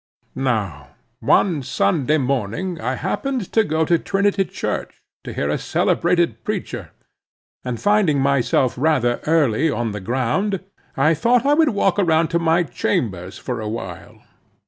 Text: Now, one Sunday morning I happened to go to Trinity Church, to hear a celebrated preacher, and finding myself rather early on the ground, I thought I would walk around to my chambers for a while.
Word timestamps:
Now, 0.33 0.95
one 1.19 1.61
Sunday 1.61 2.17
morning 2.17 2.81
I 2.81 2.95
happened 2.95 3.53
to 3.53 3.63
go 3.63 3.85
to 3.85 3.99
Trinity 3.99 4.45
Church, 4.45 5.03
to 5.23 5.31
hear 5.31 5.47
a 5.51 5.59
celebrated 5.59 6.43
preacher, 6.43 6.89
and 7.63 7.79
finding 7.79 8.19
myself 8.19 8.73
rather 8.79 9.19
early 9.27 9.69
on 9.69 9.91
the 9.91 10.01
ground, 10.01 10.59
I 10.97 11.13
thought 11.13 11.45
I 11.45 11.53
would 11.53 11.69
walk 11.69 11.99
around 11.99 12.29
to 12.29 12.39
my 12.39 12.63
chambers 12.63 13.37
for 13.37 13.61
a 13.61 13.69
while. 13.69 14.23